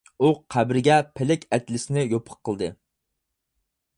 [0.19, 2.73] ئۇ قەبرىگە پەلەك ئەتلىسىنى يوپۇق قىلدى.